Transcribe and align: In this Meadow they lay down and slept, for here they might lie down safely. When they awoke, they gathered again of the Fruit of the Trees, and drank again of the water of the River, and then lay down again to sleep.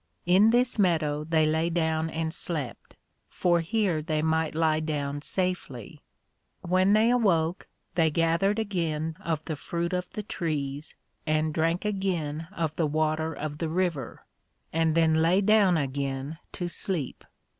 In 0.25 0.49
this 0.49 0.79
Meadow 0.79 1.23
they 1.23 1.45
lay 1.45 1.69
down 1.69 2.09
and 2.09 2.33
slept, 2.33 2.95
for 3.29 3.59
here 3.59 4.01
they 4.01 4.23
might 4.23 4.55
lie 4.55 4.79
down 4.79 5.21
safely. 5.21 6.01
When 6.61 6.93
they 6.93 7.11
awoke, 7.11 7.67
they 7.93 8.09
gathered 8.09 8.57
again 8.57 9.15
of 9.19 9.45
the 9.45 9.55
Fruit 9.55 9.93
of 9.93 10.09
the 10.13 10.23
Trees, 10.23 10.95
and 11.27 11.53
drank 11.53 11.85
again 11.85 12.47
of 12.51 12.75
the 12.77 12.87
water 12.87 13.31
of 13.31 13.59
the 13.59 13.69
River, 13.69 14.25
and 14.73 14.95
then 14.95 15.13
lay 15.13 15.39
down 15.39 15.77
again 15.77 16.39
to 16.53 16.67
sleep. 16.67 17.23